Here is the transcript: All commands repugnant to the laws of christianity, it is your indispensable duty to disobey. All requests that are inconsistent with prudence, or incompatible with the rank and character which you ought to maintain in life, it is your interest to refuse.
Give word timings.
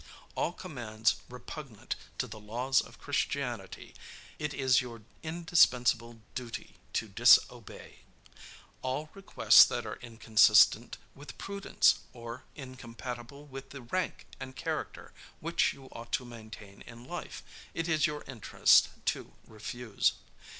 All 0.33 0.51
commands 0.51 1.17
repugnant 1.29 1.95
to 2.17 2.25
the 2.25 2.39
laws 2.39 2.81
of 2.81 2.97
christianity, 2.97 3.93
it 4.39 4.51
is 4.51 4.81
your 4.81 5.03
indispensable 5.21 6.21
duty 6.33 6.77
to 6.93 7.07
disobey. 7.07 7.99
All 8.81 9.11
requests 9.13 9.63
that 9.65 9.85
are 9.85 9.99
inconsistent 10.01 10.97
with 11.13 11.37
prudence, 11.37 11.99
or 12.13 12.45
incompatible 12.55 13.45
with 13.45 13.69
the 13.69 13.83
rank 13.83 14.25
and 14.39 14.55
character 14.55 15.13
which 15.39 15.71
you 15.71 15.85
ought 15.91 16.11
to 16.13 16.25
maintain 16.25 16.81
in 16.87 17.05
life, 17.05 17.43
it 17.75 17.87
is 17.87 18.07
your 18.07 18.23
interest 18.23 18.89
to 19.05 19.33
refuse. 19.45 20.13